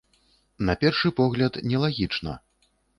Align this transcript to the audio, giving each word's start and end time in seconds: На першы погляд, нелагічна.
На 0.69 0.77
першы 0.85 1.13
погляд, 1.21 1.63
нелагічна. 1.71 2.33